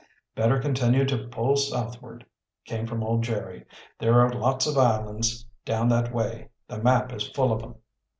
"Better 0.33 0.59
continue 0.59 1.05
to 1.05 1.27
pull 1.27 1.55
southward," 1.57 2.25
came 2.65 2.87
from 2.87 3.03
old 3.03 3.21
Jerry. 3.21 3.65
"There 3.99 4.19
are 4.19 4.33
lots 4.33 4.65
of 4.65 4.75
islands 4.75 5.45
down 5.63 5.89
that 5.89 6.11
way. 6.11 6.49
The 6.67 6.81
map 6.81 7.13
is 7.13 7.27
full 7.29 7.53
of 7.53 7.61
'em." 7.61 7.75